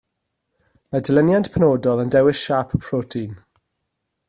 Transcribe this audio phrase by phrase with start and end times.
[0.95, 3.39] Mae dilyniant penodol yn dewis siâp y protein